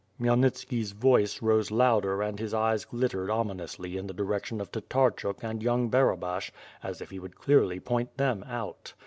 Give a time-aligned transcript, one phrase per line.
[0.19, 5.61] Khmyelnitski's voice rose louder and his eyes glittered ominously in the direction of Tatarchuk and
[5.61, 6.49] young Barabash,
[6.81, 8.95] as if he would clearly point them out.